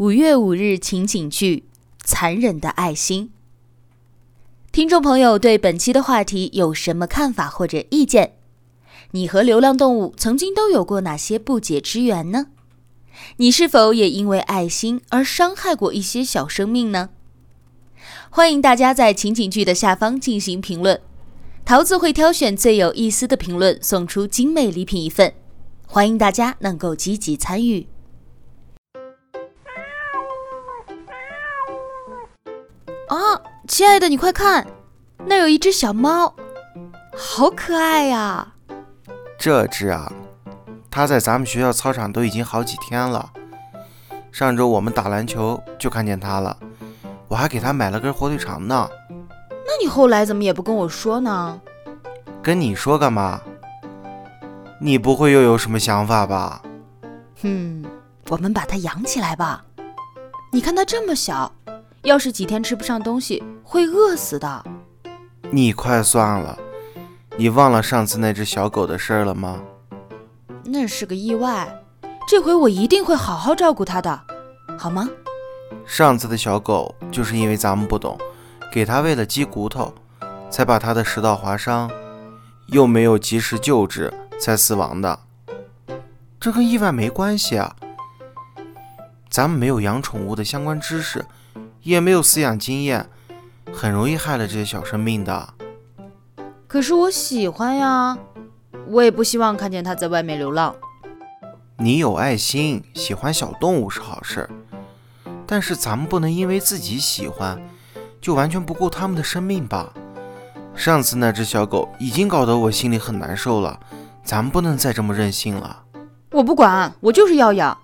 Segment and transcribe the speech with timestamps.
[0.00, 1.56] 五月五日情景剧
[2.02, 3.26] 《残忍的爱心》。
[4.72, 8.32] 听众朋友对本期的话题有什么看法或者意见？
[9.10, 12.46] 你和流浪动物曾经都有过哪些不解之缘呢？
[13.36, 17.10] 你是否也因为爱心而伤害过一些小生命呢？
[18.30, 20.98] 欢迎大家在情景剧的下方进行评论，
[21.66, 25.34] 桃子会挑选最有意思的评论送出精美礼品一份，
[25.86, 27.86] 欢迎大家能够积极参与。
[33.10, 33.18] 啊，
[33.66, 34.64] 亲爱的，你快看，
[35.26, 36.32] 那有一只小猫，
[37.16, 38.46] 好可爱呀！
[39.36, 40.12] 这只啊，
[40.88, 43.28] 它在咱们学校操场都已经好几天了。
[44.30, 46.56] 上周我们打篮球就看见它了，
[47.26, 48.88] 我还给它买了根火腿肠呢。
[49.10, 51.60] 那你后来怎么也不跟我说呢？
[52.40, 53.40] 跟你说干嘛？
[54.80, 56.62] 你不会又有什么想法吧？
[57.42, 57.84] 哼，
[58.28, 59.64] 我们把它养起来吧。
[60.52, 61.50] 你看它这么小。
[62.02, 64.64] 要是几天吃不上东西，会饿死的。
[65.50, 66.58] 你快算了，
[67.36, 69.60] 你忘了上次那只小狗的事儿了吗？
[70.64, 71.82] 那是个意外，
[72.26, 74.18] 这回我一定会好好照顾它的，
[74.78, 75.08] 好吗？
[75.84, 78.16] 上次的小狗就是因为咱们不懂，
[78.72, 79.92] 给它喂了鸡骨头，
[80.48, 81.90] 才把它的食道划伤，
[82.68, 85.18] 又没有及时救治，才死亡的。
[86.38, 87.76] 这跟意外没关系啊，
[89.28, 91.22] 咱们没有养宠物的相关知识。
[91.82, 93.08] 也没有饲养经验，
[93.72, 95.54] 很容易害了这些小生命的。
[96.66, 98.16] 可是我喜欢呀，
[98.88, 100.74] 我也不希望看见它在外面流浪。
[101.76, 104.48] 你有爱心，喜欢小动物是好事，
[105.46, 107.60] 但是咱们不能因为自己喜欢，
[108.20, 109.92] 就完全不顾它们的生命吧？
[110.74, 113.80] 上次那只小狗已经搞得我心里很难受了，
[114.22, 115.84] 咱们不能再这么任性了。
[116.30, 117.76] 我不管，我就是要养。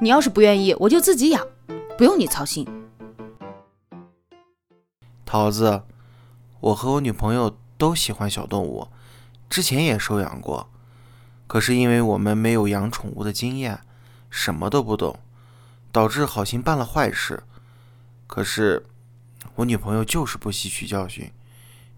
[0.00, 1.44] 你要是不愿意，我就自己养，
[1.96, 2.68] 不用你操心。
[5.28, 5.82] 桃子，
[6.58, 8.88] 我和我女朋友都喜欢小动物，
[9.50, 10.70] 之前也收养过，
[11.46, 13.80] 可是因为我们没有养宠物的经验，
[14.30, 15.18] 什么都不懂，
[15.92, 17.42] 导致好心办了坏事。
[18.26, 18.86] 可是
[19.56, 21.30] 我女朋友就是不吸取教训，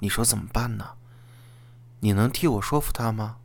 [0.00, 0.94] 你说怎么办呢？
[2.00, 3.36] 你能替我说服她吗？